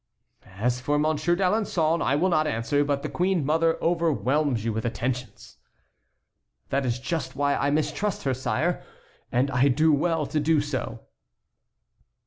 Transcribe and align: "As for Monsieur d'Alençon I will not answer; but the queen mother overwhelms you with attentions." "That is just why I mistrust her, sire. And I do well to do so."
"As 0.55 0.79
for 0.79 0.97
Monsieur 0.97 1.35
d'Alençon 1.35 2.01
I 2.01 2.15
will 2.15 2.29
not 2.29 2.47
answer; 2.47 2.83
but 2.83 3.03
the 3.03 3.07
queen 3.07 3.45
mother 3.45 3.77
overwhelms 3.83 4.65
you 4.65 4.73
with 4.73 4.83
attentions." 4.83 5.57
"That 6.69 6.87
is 6.87 6.97
just 6.99 7.35
why 7.35 7.55
I 7.55 7.69
mistrust 7.69 8.23
her, 8.23 8.33
sire. 8.33 8.83
And 9.31 9.51
I 9.51 9.67
do 9.67 9.93
well 9.93 10.25
to 10.25 10.39
do 10.39 10.59
so." 10.59 11.01